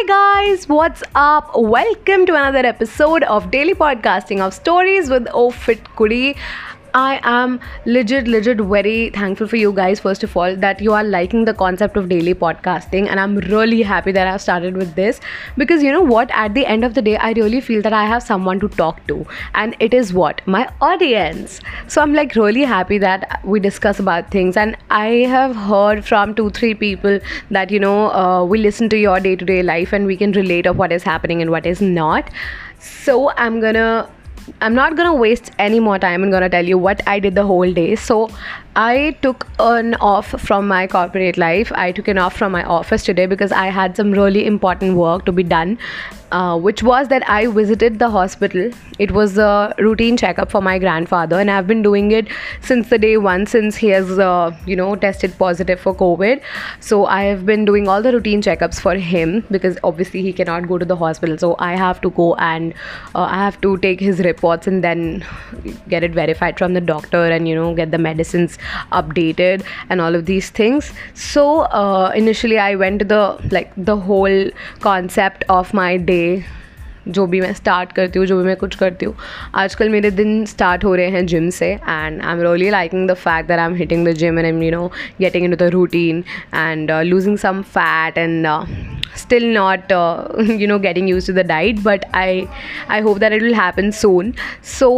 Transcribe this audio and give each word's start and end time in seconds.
Hi 0.00 0.06
guys, 0.06 0.68
what's 0.68 1.02
up? 1.16 1.50
Welcome 1.56 2.24
to 2.26 2.34
another 2.34 2.64
episode 2.64 3.24
of 3.24 3.50
Daily 3.50 3.74
Podcasting 3.74 4.38
of 4.40 4.54
Stories 4.54 5.10
with 5.10 5.26
O 5.34 5.50
Fit 5.50 5.82
Kudi. 5.96 6.36
I 6.94 7.20
am 7.22 7.60
legit, 7.84 8.26
legit 8.26 8.58
very 8.58 9.10
thankful 9.10 9.46
for 9.46 9.56
you 9.56 9.72
guys, 9.72 10.00
first 10.00 10.22
of 10.22 10.36
all, 10.36 10.56
that 10.56 10.80
you 10.80 10.92
are 10.92 11.04
liking 11.04 11.44
the 11.44 11.54
concept 11.54 11.96
of 11.96 12.08
daily 12.08 12.34
podcasting. 12.34 13.08
And 13.08 13.20
I'm 13.20 13.36
really 13.36 13.82
happy 13.82 14.12
that 14.12 14.26
I've 14.26 14.40
started 14.40 14.76
with 14.76 14.94
this 14.94 15.20
because 15.56 15.82
you 15.82 15.92
know 15.92 16.02
what? 16.02 16.30
At 16.32 16.54
the 16.54 16.66
end 16.66 16.84
of 16.84 16.94
the 16.94 17.02
day, 17.02 17.16
I 17.16 17.32
really 17.32 17.60
feel 17.60 17.82
that 17.82 17.92
I 17.92 18.04
have 18.06 18.22
someone 18.22 18.60
to 18.60 18.68
talk 18.68 19.06
to, 19.08 19.26
and 19.54 19.76
it 19.80 19.94
is 19.94 20.12
what? 20.12 20.40
My 20.46 20.70
audience. 20.80 21.60
So 21.86 22.00
I'm 22.00 22.14
like 22.14 22.34
really 22.34 22.62
happy 22.62 22.98
that 22.98 23.40
we 23.44 23.60
discuss 23.60 23.98
about 23.98 24.30
things. 24.30 24.56
And 24.56 24.76
I 24.90 25.06
have 25.36 25.54
heard 25.54 26.04
from 26.04 26.34
two, 26.34 26.50
three 26.50 26.74
people 26.74 27.20
that 27.50 27.70
you 27.70 27.80
know, 27.80 28.10
uh, 28.10 28.44
we 28.44 28.58
listen 28.58 28.88
to 28.90 28.98
your 28.98 29.20
day 29.20 29.36
to 29.36 29.44
day 29.44 29.62
life 29.62 29.92
and 29.92 30.06
we 30.06 30.16
can 30.16 30.32
relate 30.32 30.66
of 30.66 30.78
what 30.78 30.92
is 30.92 31.02
happening 31.02 31.42
and 31.42 31.50
what 31.50 31.66
is 31.66 31.80
not. 31.80 32.30
So 32.80 33.30
I'm 33.36 33.60
gonna 33.60 34.08
I'm 34.60 34.74
not 34.74 34.96
gonna 34.96 35.14
waste 35.14 35.50
any 35.58 35.80
more 35.80 35.98
time 35.98 36.22
and 36.22 36.32
gonna 36.32 36.48
tell 36.48 36.64
you 36.64 36.78
what 36.78 37.00
I 37.06 37.18
did 37.20 37.34
the 37.34 37.44
whole 37.44 37.72
day. 37.72 37.94
So 37.96 38.30
I 38.78 39.16
took 39.22 39.44
an 39.58 39.94
off 39.96 40.28
from 40.40 40.68
my 40.68 40.86
corporate 40.86 41.36
life. 41.36 41.72
I 41.74 41.90
took 41.90 42.06
an 42.06 42.16
off 42.16 42.36
from 42.36 42.52
my 42.52 42.62
office 42.62 43.02
today 43.02 43.26
because 43.26 43.50
I 43.50 43.66
had 43.66 43.96
some 43.96 44.12
really 44.12 44.46
important 44.46 44.96
work 44.96 45.24
to 45.24 45.32
be 45.32 45.42
done, 45.42 45.78
uh, 46.30 46.56
which 46.56 46.84
was 46.84 47.08
that 47.08 47.28
I 47.28 47.48
visited 47.48 47.98
the 47.98 48.08
hospital. 48.08 48.70
It 49.00 49.10
was 49.10 49.36
a 49.36 49.74
routine 49.78 50.16
checkup 50.16 50.52
for 50.52 50.60
my 50.60 50.78
grandfather, 50.78 51.40
and 51.40 51.50
I've 51.50 51.66
been 51.66 51.82
doing 51.82 52.12
it 52.12 52.28
since 52.60 52.88
the 52.88 52.98
day 52.98 53.16
one 53.16 53.46
since 53.46 53.74
he 53.74 53.88
has, 53.88 54.16
uh, 54.16 54.56
you 54.64 54.76
know, 54.76 54.94
tested 54.94 55.36
positive 55.38 55.80
for 55.80 55.92
COVID. 55.92 56.40
So 56.78 57.06
I 57.06 57.24
have 57.24 57.44
been 57.44 57.64
doing 57.64 57.88
all 57.88 58.00
the 58.00 58.12
routine 58.12 58.42
checkups 58.42 58.80
for 58.80 58.94
him 58.94 59.44
because 59.50 59.76
obviously 59.82 60.22
he 60.22 60.32
cannot 60.32 60.68
go 60.68 60.78
to 60.78 60.84
the 60.84 60.94
hospital. 60.96 61.36
So 61.36 61.56
I 61.58 61.74
have 61.74 62.00
to 62.02 62.10
go 62.10 62.36
and 62.36 62.74
uh, 63.16 63.22
I 63.22 63.38
have 63.38 63.60
to 63.62 63.76
take 63.78 63.98
his 63.98 64.20
reports 64.20 64.68
and 64.68 64.84
then 64.84 65.26
get 65.88 66.04
it 66.04 66.12
verified 66.12 66.58
from 66.58 66.74
the 66.74 66.80
doctor 66.80 67.24
and 67.24 67.48
you 67.48 67.56
know 67.56 67.74
get 67.74 67.90
the 67.90 67.98
medicines 67.98 68.56
updated 68.91 69.63
and 69.89 70.01
all 70.01 70.15
of 70.15 70.25
these 70.25 70.49
things 70.49 70.91
so 71.13 71.61
uh, 71.61 72.11
initially 72.15 72.59
i 72.59 72.75
went 72.75 72.99
to 72.99 73.05
the 73.05 73.23
like 73.51 73.71
the 73.75 73.97
whole 73.97 74.51
concept 74.79 75.43
of 75.49 75.73
my 75.73 75.97
day 75.97 76.43
जो 77.07 77.25
भी 77.27 77.39
मैं 77.41 77.53
start 77.53 77.91
करती 77.91 78.19
हूँ 78.19 78.25
जो 78.27 78.37
भी 78.37 78.43
मैं 78.45 78.55
कुछ 78.57 78.75
करती 78.75 79.05
हूँ 79.05 79.15
आजकल 79.55 79.89
मेरे 79.89 80.11
दिन 80.11 80.45
स्टार्ट 80.45 80.83
हो 80.85 80.93
रहे 80.95 81.09
हैं 81.11 81.25
जिम 81.25 81.49
से 81.49 81.71
and 81.71 82.21
I 82.21 82.33
am 82.33 82.41
really 82.41 82.69
liking 82.69 83.09
the 83.09 83.13
fact 83.13 83.47
that 83.47 83.59
I 83.59 83.65
am 83.65 83.75
hitting 83.75 84.07
the 84.07 84.11
gym 84.21 84.39
and 84.39 84.47
am 84.47 84.63
you 84.63 84.71
know 84.71 84.87
getting 85.19 85.45
in 85.45 85.55
to 85.55 85.65
the 85.65 85.69
routine 85.73 86.23
and 86.55 86.91
losing 86.91 87.37
some 87.37 87.61
fat 87.77 88.17
and 88.17 88.47
still 89.21 89.43
not 89.55 89.91
uh, 89.91 90.43
you 90.59 90.67
know 90.69 90.77
getting 90.83 91.07
used 91.07 91.27
to 91.27 91.33
the 91.33 91.43
diet 91.49 91.81
but 91.87 92.05
i 92.13 92.29
i 92.95 93.01
hope 93.07 93.19
that 93.23 93.35
it 93.35 93.43
will 93.47 93.57
happen 93.59 93.91
soon 94.01 94.31
so 94.73 94.89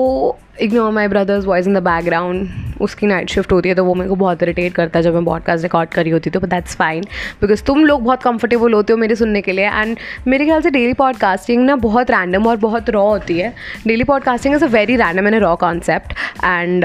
ignore 0.62 0.92
my 0.92 1.08
brothers 1.08 1.46
voice 1.46 1.68
in 1.68 1.74
the 1.74 1.78
background 1.84 2.69
उसकी 2.81 3.07
night 3.07 3.31
shift 3.31 3.53
होती 3.53 3.69
है 3.69 3.75
तो 3.75 3.85
वो 3.85 3.95
मेरे 3.95 4.09
को 4.09 4.17
बहुत 4.17 4.43
irritate 4.43 4.75
करता 4.75 4.99
है 4.99 5.03
जब 5.03 5.15
मैं 5.15 5.25
पॉडकास्ट 5.25 5.63
रिकॉर्ड 5.63 5.91
करी 5.91 6.11
होती 6.11 6.31
तो 6.31 6.41
बट 6.41 6.49
दैट्स 6.49 6.77
फाइन 6.77 7.05
बिकॉज़ 7.41 7.65
तुम 7.65 7.85
लोग 7.85 8.03
बहुत 8.03 8.23
कंफर्टेबल 8.23 8.73
होते 8.73 8.93
हो 8.93 8.97
मेरे 8.97 9.15
सुनने 9.15 9.41
के 9.41 9.53
लिए 9.53 9.69
एंड 9.69 9.97
मेरे 10.27 10.45
ख्याल 10.45 10.61
से 10.61 10.71
डेली 10.71 10.93
पॉडकास्टिंग 10.93 11.65
ना 11.65 11.77
बहुत 11.77 12.11
रैंडम 12.11 12.47
और 12.47 12.57
बहुत 12.57 12.91
रॉ 12.91 13.03
होती 13.03 13.39
है. 13.39 13.55
Daily 13.87 14.05
podcasting 14.05 14.55
is 14.55 14.65
a 14.65 14.69
very 14.69 14.97
random 14.97 15.27
and 15.27 15.35
raw 15.35 15.57
concept 15.57 16.13
and 16.45 16.85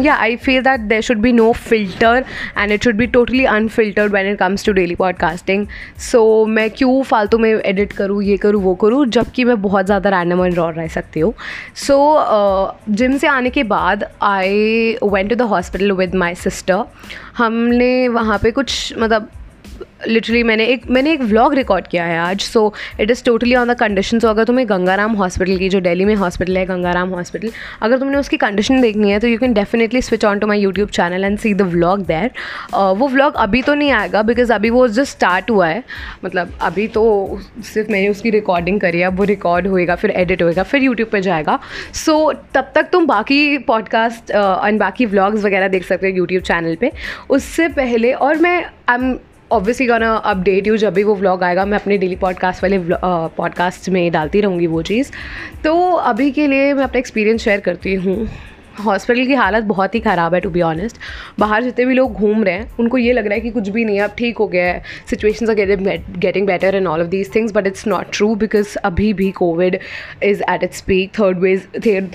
yeah 0.00 0.14
I 0.14 0.36
feel 0.36 0.62
that 0.62 0.80
there 0.80 1.00
should 1.02 1.18
be 1.18 1.32
no 1.32 1.50
filter 1.52 2.24
and 2.58 2.72
it 2.72 2.84
should 2.84 2.96
be 2.96 3.06
totally 3.08 3.44
unfiltered 3.46 4.12
when 4.12 4.30
it 4.30 4.38
comes 4.38 4.64
to 4.66 4.72
daily 4.72 4.94
podcasting 4.94 5.66
so 6.00 6.44
मैं 6.46 6.68
क्यों 6.70 7.02
फालतू 7.02 7.38
में 7.38 7.50
edit 7.52 7.92
करूँ, 7.92 8.22
ये 8.22 8.36
करूँ, 8.36 8.62
वो 8.62 8.74
करूँ, 8.74 9.04
जबकि 9.08 9.44
मैं 9.44 9.60
बहुत 9.62 9.86
ज़्यादा 9.86 10.10
रैंडम 10.10 10.40
और 10.40 10.52
रॉ 10.52 10.68
रह 10.70 10.88
सकती 10.88 11.20
हूँ। 11.20 11.32
सो 11.76 12.76
जिम 12.88 13.16
से 13.18 13.26
आने 13.26 13.50
के 13.50 13.62
बाद 13.64 14.04
I 14.22 14.96
went 15.04 15.30
to 15.30 15.36
the 15.36 15.42
hospital 15.50 15.92
with 15.92 16.14
my 16.14 16.34
sister 16.34 16.84
हमने 17.36 18.08
वहाँ 18.08 18.38
पे 18.42 18.50
कुछ 18.50 18.92
मतलब 18.98 19.28
लिटरली 20.06 20.42
मैंने 20.42 20.64
एक 20.66 20.86
मैंने 20.90 21.12
एक 21.12 21.20
व्लॉग 21.22 21.54
रिकॉर्ड 21.54 21.86
किया 21.86 22.04
है 22.04 22.18
आज 22.18 22.40
so 22.42 22.72
it 23.00 23.10
is 23.10 23.22
totally 23.24 23.54
on 23.54 23.68
the 23.68 23.76
condition 23.78 24.18
so 24.18 24.28
अगर 24.28 24.44
तुम्हें 24.44 24.68
गंगाराम 24.68 25.12
हॉस्पिटल 25.16 25.56
की 25.58 25.68
जो 25.68 25.80
दिल्ली 25.80 26.04
में 26.04 26.14
हॉस्पिटल 26.14 26.58
है 26.58 26.64
गंगाराम 26.66 27.10
हॉस्पिटल 27.10 27.50
अगर 27.82 27.98
तुमने 27.98 28.18
उसकी 28.18 28.36
कंडीशन 28.36 28.80
देखनी 28.80 29.10
है 29.10 29.18
तो 29.20 29.28
you 29.28 29.38
can 29.38 29.52
definitely 29.54 30.02
switch 30.02 30.24
on 30.24 30.38
to 30.38 30.46
my 30.46 30.60
YouTube 30.60 30.88
channel 30.90 31.24
and 31.24 31.38
see 31.38 31.54
the 31.54 31.62
vlog 31.72 32.04
there 32.06 32.30
वो 32.74 33.08
व्लॉग 33.08 33.34
अभी 33.44 33.62
तो 33.62 33.74
नहीं 33.74 33.90
आएगा 33.92 34.22
बिकॉज़ 34.22 34.52
अभी 34.52 34.70
वो 34.70 34.86
जस्ट 34.88 35.10
स्टार्ट 35.12 35.50
हुआ 35.50 35.66
है. 35.66 35.82
मतलब 36.24 36.58
अभी 36.62 36.86
तो 36.88 37.02
सिर्फ़ 37.64 37.90
मैंने 37.92 38.08
उसकी 38.08 38.30
रिकॉर्डिंग 38.30 38.80
करी 38.80 39.00
है 39.00 39.06
अब 39.06 39.18
वो 39.18 39.24
रिकॉर्ड 39.24 39.66
होएगा 39.66 39.94
फिर 39.96 40.10
एडिट 40.10 40.42
होएगा 40.42 40.62
फिर 40.64 40.82
यूट्यूब 40.82 41.08
पर 41.08 41.20
जाएगा. 41.20 41.58
सो 41.94 42.12
so, 42.12 42.38
तब 42.54 42.70
तक 42.74 42.88
तुम 42.92 43.06
बाकी 43.06 43.58
पॉडकास्ट 43.66 44.30
एंड 44.30 44.78
बाकी 44.80 45.06
व्लॉग्स 45.06 45.44
वगैरह 45.44 45.68
देख 45.68 45.84
सकते 45.84 46.10
हो 46.10 46.16
यूट्यूब 46.16 46.42
चैनल 46.44 46.74
पर 46.74 46.90
उससे 47.30 47.68
पहले 47.72 48.12
और 48.14 48.38
मैं 48.38 48.56
I 48.88 48.94
am 48.94 49.16
obviously 49.52 49.86
gonna 49.86 50.14
update 50.14 50.66
you 50.66 50.76
जब 50.76 50.94
भी 50.94 51.02
वो 51.04 51.14
व्लॉग 51.14 51.42
आएगा। 51.42 51.64
मैं 51.64 51.78
अपने 51.78 51.98
डेली 51.98 52.16
पॉडकास्ट 52.16 52.62
वाले 52.62 52.78
पॉडकास्ट 53.36 53.88
में 53.88 54.10
डालती 54.12 54.40
रहूँगी 54.40 54.66
वो 54.66 54.82
चीज़। 54.82 55.10
तो 55.64 55.74
अभी 55.92 56.30
के 56.30 56.46
लिए 56.46 56.72
मैं 56.74 56.84
अपना 56.84 56.98
एक्सपीरियंस 56.98 57.42
शेयर 57.42 57.60
करती 57.60 57.94
हूँ। 57.94 58.28
हॉस्पिटल 58.80 59.26
की 59.26 59.34
हालत 59.34 59.64
बहुत 59.64 59.94
ही 59.94 60.00
ख़राब 60.00 60.34
है 60.34 60.40
टू 60.40 60.50
बी 60.50 60.60
ऑनेस्ट 60.62 60.96
बाहर 61.38 61.62
जितने 61.62 61.84
भी 61.86 61.94
लोग 61.94 62.12
घूम 62.12 62.44
रहे 62.44 62.54
हैं, 62.54 62.68
उनको 62.80 62.98
ये 62.98 63.12
लग 63.12 63.26
रहा 63.26 63.34
है 63.34 63.40
कि 63.40 63.50
कुछ 63.50 63.68
भी 63.68 63.84
नहीं 63.84 63.96
है, 63.96 64.02
अब 64.02 64.14
ठीक 64.18 64.38
हो 64.38 64.46
गया 64.48 64.64
है. 64.66 64.82
Situation 65.10 65.48
are 65.50 65.54
getting 66.18 66.46
better 66.46 66.74
in 66.74 66.86
all 66.86 67.00
of 67.00 67.08
these 67.08 67.34
things 67.34 67.52
but 67.54 67.66
it's 67.66 67.86
not 67.86 68.06
true 68.12 68.34
because 68.36 68.76
अभी 68.84 69.12
भी 69.14 69.30
Covid 69.32 69.78
is 70.22 70.42
at 70.50 70.62
its 70.64 70.80
peak 70.86 71.12
third 71.18 71.38
wave 71.38 71.66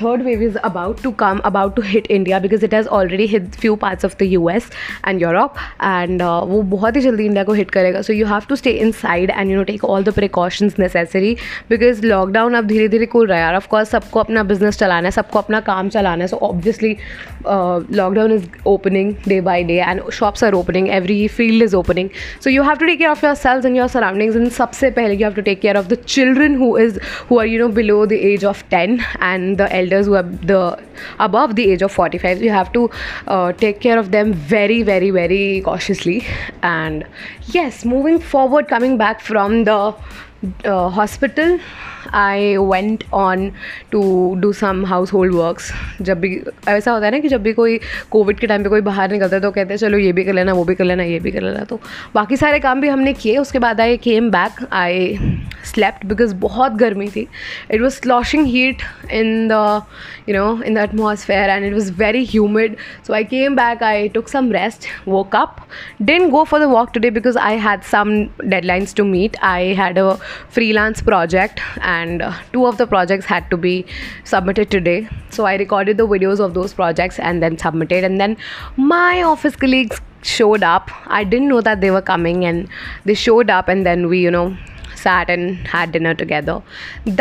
third 0.01 0.23
wave 0.23 0.41
is 0.43 0.57
about 0.57 1.01
to 1.03 1.11
come 1.19 1.39
about 1.45 1.75
to 1.75 1.81
hit 1.85 2.07
India 2.11 2.39
because 2.39 2.65
it 2.65 2.73
has 2.73 2.87
already 2.99 3.25
hit 3.27 3.49
few 3.55 3.75
parts 3.77 4.05
of 4.05 4.15
the 4.19 4.23
U 4.23 4.49
S 4.49 4.69
and 5.07 5.21
Europe 5.21 5.55
and 5.83 6.21
वो 6.21 6.61
बहुत 6.75 6.95
ही 6.95 7.01
जल्दी 7.01 7.25
India 7.25 7.43
को 7.43 7.53
hit 7.53 7.71
करेगा. 7.71 8.01
So 8.01 8.13
you 8.13 8.25
have 8.27 8.41
to 8.49 8.55
stay 8.55 8.71
inside 8.93 9.29
and 9.29 9.51
you 9.51 9.57
know 9.57 9.63
take 9.63 9.85
all 9.85 10.03
the 10.03 10.13
precautions 10.13 10.75
necessary 10.79 11.35
because 11.69 12.05
lockdown 12.05 12.53
अब 12.53 12.67
धीरे 12.67 12.87
धीरे 12.87 13.05
खुल 13.05 13.27
रहा 13.27 13.37
है 13.37 13.43
यार. 13.43 13.55
ऑफकोर्स 13.55 13.89
सबको 13.89 14.19
अपना 14.19 14.43
बिज़नेस 14.43 14.77
चलाना 14.79 15.07
है, 15.07 15.11
सबको 15.11 15.39
अपना 15.39 15.59
काम 15.61 15.89
चलाना 15.89 16.23
है. 16.23 16.27
So 16.27 16.37
obviously 16.49 16.99
uh, 17.45 17.79
lockdown 17.99 18.31
is 18.31 18.47
opening 18.65 19.13
day 19.23 19.39
by 19.39 19.63
day 19.63 19.79
and 19.79 20.01
shops 20.11 20.43
are 20.43 20.53
opening. 20.55 20.89
Every 20.89 21.27
field 21.27 21.61
is 21.61 21.73
opening. 21.73 22.11
So 22.39 22.49
you 22.49 22.63
have 22.63 22.79
to 22.79 22.85
take 22.85 22.99
care 22.99 23.11
of 23.11 23.21
yourselves 23.21 23.65
and 23.65 23.75
your 23.75 23.87
surroundings. 23.87 24.35
And 24.35 24.47
sabse 24.47 25.17
you 25.17 25.25
have 25.25 25.35
to 25.35 25.43
take 25.43 25.61
care 25.61 25.77
of 25.77 25.89
the 25.89 25.97
children 25.97 26.53
who 26.55 26.75
is 26.75 26.97
who 27.27 27.39
are 27.39 27.45
you 27.45 27.59
know 27.59 27.69
below 27.69 28.05
the 28.05 28.19
age 28.19 28.43
of 28.43 28.67
10 28.69 29.05
and 29.19 29.57
the 29.57 29.73
elders 29.75 30.05
who 30.07 30.15
are 30.15 30.23
the 30.23 30.79
above 31.19 31.55
the 31.55 31.69
age 31.71 31.81
of 31.81 31.91
45 31.91 32.41
you 32.41 32.49
have 32.49 32.71
to 32.73 32.89
uh, 33.27 33.51
take 33.53 33.81
care 33.81 33.97
of 33.99 34.11
them 34.11 34.33
very 34.33 34.83
very 34.83 35.11
very 35.11 35.61
cautiously. 35.61 36.25
And 36.63 37.05
yes 37.47 37.85
moving 37.85 38.19
forward 38.19 38.67
coming 38.67 38.97
back 38.97 39.21
from 39.21 39.63
the 39.63 39.95
hospital 40.97 41.57
I 42.13 42.55
went 42.57 43.03
on 43.13 43.49
to 43.91 44.01
do 44.37 44.51
some 44.53 44.85
household 45.13 45.33
works 45.33 45.71
जब 46.01 46.19
भी, 46.19 46.39
ऐसा 46.67 46.91
होता 46.91 47.05
है 47.05 47.11
ना 47.11 47.19
कि 47.19 47.27
जब 47.27 47.41
भी 47.43 47.53
कोई 47.53 47.79
कोविड 48.11 48.39
के 48.39 48.47
टाइम 48.47 48.63
पे 48.63 48.69
कोई 48.69 48.81
बाहर 48.81 49.11
निकलता 49.11 49.35
है 49.35 49.41
तो 49.41 49.51
कहते 49.51 49.73
हैं, 49.73 49.77
चलो 49.77 49.97
ये 49.97 50.11
भी 50.11 50.23
कर 50.23 50.33
लेना, 50.33 50.53
वो 50.53 50.63
भी 50.63 50.75
कर 50.75 50.83
लेना, 50.83 51.03
ये 51.03 51.19
भी 51.19 51.31
कर 51.31 51.41
लेना। 51.41 51.63
तो 51.63 51.79
बाकी 52.15 52.37
सारे 52.37 52.59
काम 52.59 52.81
भी 52.81 52.87
हमने 52.87 53.13
किए। 53.13 53.37
उसके 53.37 53.59
बाद 53.59 53.81
I 53.81 53.97
came 53.97 54.29
back 54.31 54.65
I 54.73 55.17
slept 55.67 56.07
because 56.07 56.33
bahut 56.45 56.77
garmi 56.81 57.09
thi. 57.11 57.27
It 57.69 57.81
was 57.81 57.97
sloshing 57.97 58.45
heat 58.45 58.83
in 59.09 59.47
the 59.49 59.63
you 60.25 60.33
know 60.33 60.61
in 60.61 60.79
the 60.79 60.81
atmosphere 60.81 61.47
and 61.55 61.65
it 61.69 61.73
was 61.73 61.89
very 61.89 62.23
humid. 62.23 62.77
So 63.03 63.13
I 63.13 63.23
came 63.23 63.55
back, 63.55 63.81
I 63.81 64.07
took 64.17 64.29
some 64.29 64.49
rest, 64.57 64.87
woke 65.05 65.35
up, 65.35 65.61
didn't 66.03 66.31
go 66.31 66.45
for 66.45 66.59
the 66.59 66.69
walk 66.69 66.93
today 66.93 67.09
because 67.09 67.35
I 67.35 67.53
had 67.67 67.83
some 67.83 68.29
deadlines 68.55 68.93
to 68.95 69.05
meet. 69.05 69.37
I 69.41 69.73
had 69.83 69.97
a 69.97 70.17
freelance 70.49 71.01
project 71.01 71.61
and 71.81 72.21
uh, 72.21 72.33
two 72.53 72.65
of 72.65 72.77
the 72.77 72.87
projects 72.87 73.25
had 73.25 73.49
to 73.51 73.57
be 73.57 73.85
submitted 74.23 74.71
today. 74.71 75.09
So 75.29 75.45
I 75.45 75.55
recorded 75.55 75.97
the 75.97 76.07
videos 76.07 76.39
of 76.39 76.53
those 76.53 76.73
projects 76.73 77.19
and 77.19 77.43
then 77.43 77.57
submitted 77.57 78.03
and 78.03 78.19
then 78.19 78.37
my 78.75 79.23
office 79.23 79.55
colleagues 79.55 80.01
showed 80.23 80.63
up. 80.63 80.91
I 81.07 81.23
didn't 81.23 81.47
know 81.47 81.61
that 81.61 81.81
they 81.81 81.91
were 81.91 82.01
coming 82.01 82.45
and 82.45 82.67
they 83.05 83.13
showed 83.13 83.49
up 83.49 83.67
and 83.67 83.85
then 83.85 84.07
we, 84.07 84.19
you 84.19 84.31
know, 84.31 84.57
sat 84.97 85.29
and 85.29 85.67
had 85.67 85.91
dinner 85.91 86.13
together. 86.23 86.57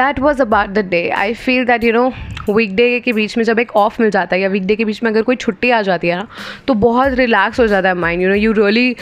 That 0.01 0.19
was 0.19 0.41
about 0.41 0.75
the 0.75 0.83
day. 0.83 1.05
I 1.13 1.29
feel 1.45 1.69
that, 1.73 1.87
you 1.89 1.93
know 1.93 2.11
weekday 2.51 3.01
के 3.01 3.13
बीच 3.13 3.37
में 3.37 3.45
जब 3.45 3.59
एक 3.59 3.77
of 3.77 4.01
मिल 4.03 4.11
जाता 4.11 4.37
है 4.37 4.43
या 4.43 4.49
वीकडे 4.49 4.77
के 4.77 4.85
बीच 4.85 5.03
में 5.03 5.11
अगर 5.11 5.23
कोई 5.23 5.37
छुट्टी 5.37 5.71
आ 5.71 5.81
जाती 5.83 6.09
है 6.09 6.17
ना 6.17 6.27
तो 6.69 6.75
बहुत 6.87 7.13
रिलैक्स 7.19 7.61
हो 7.61 7.67
जाता 7.67 7.89
है 7.89 7.95
mind 7.95 8.23
you 8.23 8.29
know 8.29 8.35
you 8.35 8.53
really 8.53 8.97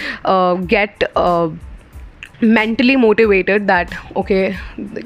get 0.74 1.04
mentally 2.44 2.96
motivated 2.96 3.66
that, 3.66 3.92
okay, 4.16 4.56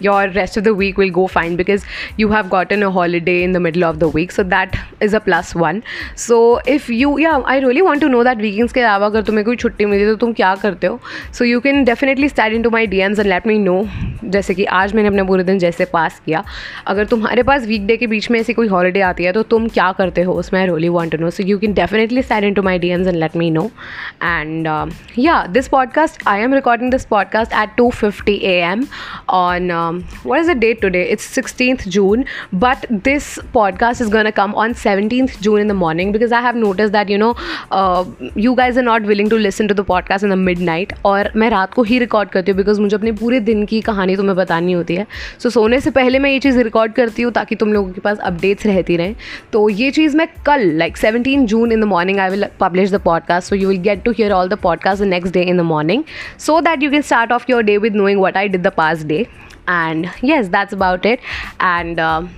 your 0.00 0.28
rest 0.30 0.56
of 0.56 0.64
the 0.64 0.74
week 0.74 0.98
will 0.98 1.10
go 1.10 1.26
fine 1.26 1.56
because 1.56 1.84
you 2.16 2.28
have 2.28 2.50
gotten 2.50 2.82
a 2.82 2.90
holiday 2.90 3.42
in 3.42 3.52
the 3.52 3.60
middle 3.60 3.84
of 3.84 3.98
the 4.00 4.08
week. 4.08 4.32
So 4.32 4.42
that 4.44 4.76
is 5.00 5.14
a 5.14 5.20
plus 5.20 5.54
one. 5.54 5.82
So 6.16 6.58
if 6.66 6.88
you, 6.90 7.18
yeah, 7.18 7.38
i 7.46 7.58
really 7.58 7.82
want 7.82 8.00
to 8.00 8.08
know 8.08 8.22
that 8.24 8.38
weekends 8.38 8.72
के 8.72 8.80
अलावा 8.80 9.06
अगर 9.06 9.22
तुम्हें 9.22 9.44
कोई 9.44 9.56
छुट्टी 9.56 9.84
मिली 9.84 10.06
तो 10.06 10.14
तुम 10.16 10.32
क्या 10.32 10.54
करते 10.62 10.86
हो? 10.86 11.00
So 11.38 11.44
you 11.44 11.60
can 11.60 11.84
definitely 11.84 12.28
start 12.28 12.54
into 12.62 12.70
my 12.70 12.86
D 12.86 12.98
Ms 13.00 13.18
and 13.18 13.28
let 13.28 13.46
me 13.46 13.58
know 13.58 13.82
जैसे 14.24 14.54
कि 14.54 14.64
आज 14.64 14.94
मैंने 14.94 15.08
अपने 15.08 15.22
पूरे 15.24 15.44
दिन 15.44 15.58
जैसे 15.58 15.84
पास 15.92 16.20
किया। 16.26 16.42
अगर 16.86 17.06
तुम्हारे 17.06 17.42
पास 17.42 17.66
वीकडे 17.66 17.96
के 17.96 18.06
बीच 18.06 18.30
में 18.30 18.38
ऐसी 18.40 18.52
कोई 18.52 18.68
हॉलीडे 18.68 19.00
आती 19.00 19.24
है 19.24 19.32
तो 19.32 19.42
तुम 19.52 19.68
क्या 19.68 19.90
करते 19.98 20.22
हो? 20.22 20.32
उसमें 20.32 20.60
I 20.60 20.66
really 20.66 20.88
want 20.88 21.12
to 21.12 21.18
know 21.24 21.30
so 21.30 21.42
you 21.46 21.58
can 21.58 21.72
definitely 21.74 22.22
start 22.22 22.44
into 22.54 22.62
my 22.62 22.78
D 22.78 22.88
Ms 22.88 23.08
and 23.08 23.16
let 23.16 23.36
me 23.36 23.50
know 23.50 23.70
and 24.22 24.68
yeah 25.18 25.44
this 25.50 25.68
podcast 25.68 26.22
I 26.26 26.40
am 26.40 26.54
recording 26.54 26.90
this 26.90 27.04
podcast 27.28 27.52
at 27.52 27.76
2:50 27.76 28.42
a.m. 28.44 28.88
on 29.28 29.70
um, 29.70 30.02
what 30.24 30.40
is 30.40 30.46
the 30.46 30.54
date 30.54 30.80
today? 30.80 31.08
It's 31.08 31.26
16th 31.38 31.88
June, 31.88 32.24
but 32.52 32.86
this 32.90 33.38
podcast 33.52 34.00
is 34.00 34.08
gonna 34.08 34.32
come 34.32 34.54
on 34.54 34.74
17th 34.74 35.40
June 35.40 35.60
in 35.60 35.68
the 35.68 35.74
morning 35.74 36.12
because 36.12 36.32
I 36.32 36.40
have 36.40 36.56
noticed 36.56 36.92
that 36.92 37.08
you 37.08 37.18
know 37.18 37.34
uh, 37.70 38.04
you 38.34 38.54
guys 38.54 38.76
are 38.76 38.82
not 38.82 39.02
willing 39.02 39.28
to 39.30 39.36
listen 39.36 39.68
to 39.68 39.74
the 39.74 39.84
podcast 39.84 40.22
in 40.22 40.30
the 40.30 40.40
midnight 40.48 40.92
और 41.04 41.30
मैं 41.36 41.50
रात 41.50 41.74
को 41.74 41.82
ही 41.82 41.98
record 41.98 42.30
करती 42.30 42.52
हूँ 42.52 42.56
because 42.56 42.80
मुझे 42.80 42.96
अपने 42.96 43.12
पूरे 43.20 43.40
दिन 43.40 43.64
की 43.66 43.80
कहानी 43.88 44.16
तुम्हें 44.16 44.36
बतानी 44.36 44.72
होती 44.72 44.94
है 44.94 45.06
सो 45.38 45.48
so, 45.48 45.54
सोने 45.54 45.80
से 45.80 45.90
पहले 45.90 46.18
मैं 46.18 46.30
ये 46.30 46.38
चीज़ 46.38 46.58
रिकॉर्ड 46.58 46.92
करती 46.94 47.22
हूँ 47.22 47.32
ताकि 47.32 47.54
तुम 47.62 47.72
लोगों 47.72 47.92
के 47.92 48.00
पास 48.00 48.18
अपडेट्स 48.30 48.66
रहती 48.66 48.96
रहें 48.96 49.14
तो 49.52 49.68
ये 49.68 49.90
चीज़ 49.98 50.16
मैं 50.16 50.26
कल 50.46 50.66
like 50.78 50.96
seventeen 50.96 51.46
June 51.46 51.72
in 51.72 51.80
the 51.80 51.84
morning 51.94 52.18
I 52.20 52.30
will 52.30 52.46
publish 52.60 52.90
the 52.92 53.00
podcast 53.04 53.48
so 53.48 53.56
you 53.56 53.68
will 53.68 53.80
get 53.82 54.02
to 54.04 54.10
hear 54.18 54.32
all 54.32 54.48
the 54.48 54.58
podcast 54.62 55.02
the 55.02 55.06
next 55.06 55.34
day 55.34 55.42
in 55.42 55.58
the 55.58 55.68
morning 55.72 56.04
so 56.38 56.60
that 56.60 56.78
you 56.82 56.90
can 56.90 57.02
start 57.18 57.32
off 57.32 57.48
your 57.48 57.62
day 57.64 57.78
with 57.78 57.94
knowing 57.94 58.20
what 58.20 58.36
I 58.36 58.46
did 58.46 58.62
the 58.62 58.70
past 58.70 59.08
day. 59.08 59.28
And 59.66 60.08
yes, 60.22 60.48
that's 60.48 60.72
about 60.72 61.04
it. 61.04 61.20
And 61.58 61.98
uh, 61.98 62.28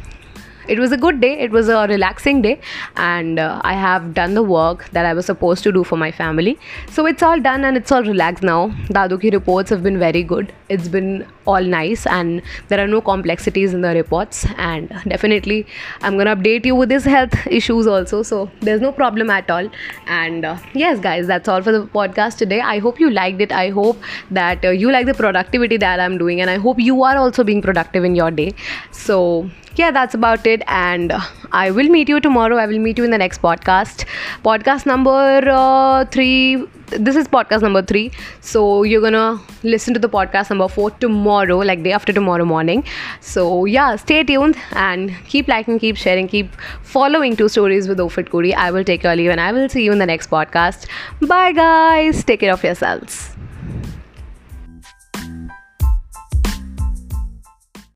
it 0.69 0.79
was 0.79 0.91
a 0.93 0.97
good 0.97 1.21
day. 1.21 1.33
It 1.47 1.51
was 1.51 1.69
a 1.69 1.87
relaxing 1.87 2.41
day. 2.41 2.61
And 2.97 3.39
uh, 3.39 3.61
i 3.63 3.75
have 3.75 4.15
done 4.15 4.33
the 4.39 4.43
work 4.43 4.89
that 4.99 5.05
i 5.11 5.13
was 5.19 5.27
supposed 5.27 5.63
to 5.65 5.73
do 5.79 5.85
for 5.91 5.99
my 6.05 6.11
family. 6.21 6.59
So 6.97 7.05
it's 7.13 7.23
all 7.23 7.45
done 7.49 7.67
and 7.71 7.77
it's 7.77 7.93
all 7.93 8.03
relaxed 8.05 8.43
now. 8.43 8.61
Dadu 8.99 9.21
reports 9.35 9.69
have 9.69 9.83
been 9.83 9.99
very 9.99 10.23
good. 10.23 10.55
It's 10.71 10.89
been 10.89 11.27
all 11.47 11.63
nice 11.63 12.07
and 12.07 12.43
there 12.69 12.81
are 12.83 12.87
no 12.87 13.01
complexities 13.01 13.73
in 13.73 13.81
the 13.81 13.93
reports 13.95 14.47
and 14.57 14.89
definitely 15.09 15.67
i'm 16.03 16.19
gonna 16.19 16.35
update 16.35 16.67
you 16.67 16.75
with 16.75 16.91
his 16.91 17.05
health 17.05 17.35
issues 17.47 17.87
also 17.87 18.23
so 18.23 18.51
there's 18.61 18.81
no 18.81 18.93
problem 18.93 19.31
at 19.31 19.51
all 19.51 19.69
and 20.07 20.45
uh, 20.45 20.57
yes 20.75 21.01
guys 21.01 21.27
that's 21.27 21.49
all 21.49 21.63
for 21.63 21.73
the 21.73 21.87
podcast 21.87 22.37
today 22.37 22.61
i 22.61 22.79
hope 22.79 23.01
you 23.01 23.11
liked 23.11 23.41
it 23.41 23.53
i 23.53 23.71
hope 23.71 23.97
that 24.31 24.65
uh, 24.65 24.71
you 24.71 24.91
like 24.91 25.07
the 25.07 25.15
productivity 25.15 25.77
that 25.77 26.01
i'm 26.01 26.19
doing 26.19 26.41
and 26.41 26.51
i 26.51 26.57
hope 26.57 26.79
you 26.79 27.03
are 27.03 27.17
also 27.17 27.43
being 27.43 27.63
productive 27.63 28.05
in 28.05 28.15
your 28.15 28.31
day 28.31 28.53
so 28.91 29.49
yeah, 29.77 29.91
that's 29.91 30.15
about 30.15 30.47
it. 30.47 30.63
And 30.67 31.13
uh, 31.13 31.21
I 31.53 31.71
will 31.71 31.89
meet 31.89 32.09
you 32.09 32.21
tomorrow. 32.21 32.57
I 32.57 32.67
will 32.67 32.79
meet 32.79 32.99
you 32.99 33.05
in 33.05 33.11
the 33.11 33.19
next 33.19 33.41
podcast. 33.41 34.05
Podcast 34.45 34.87
number 34.87 35.43
uh, 35.49 36.05
three. 36.07 36.67
This 36.91 37.15
is 37.15 37.29
podcast 37.29 37.63
number 37.63 37.83
three. 37.83 38.11
So 38.41 38.83
you're 38.83 39.01
gonna 39.01 39.41
listen 39.63 39.95
to 39.95 40.01
the 40.01 40.09
podcast 40.09 40.51
number 40.51 40.69
four 40.69 40.91
tomorrow, 40.91 41.59
like 41.59 41.83
day 41.83 41.93
after 41.93 42.13
tomorrow 42.13 42.45
morning. 42.45 42.85
So 43.21 43.65
yeah, 43.65 43.97
stay 43.97 44.25
tuned 44.25 44.57
and 44.73 45.15
keep 45.29 45.49
liking, 45.49 45.79
keep 45.79 45.97
sharing, 45.97 46.27
keep 46.29 46.51
following 46.83 47.37
two 47.37 47.49
stories 47.49 47.89
with 47.89 47.99
Ofit 47.99 48.31
Kuri. 48.31 48.55
I 48.55 48.71
will 48.73 48.85
take 48.85 49.05
your 49.05 49.15
leave 49.15 49.31
and 49.31 49.41
I 49.41 49.53
will 49.53 49.69
see 49.69 49.85
you 49.85 49.93
in 49.93 49.99
the 49.99 50.07
next 50.07 50.31
podcast. 50.31 50.87
Bye 51.21 51.53
guys. 51.53 52.25
Take 52.25 52.41
care 52.41 52.53
of 52.53 52.65
yourselves. 52.65 53.40